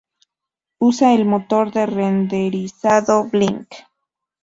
Usa 0.79 1.13
el 1.13 1.25
motor 1.25 1.71
de 1.71 1.85
renderizado 1.85 3.25
Blink. 3.25 3.67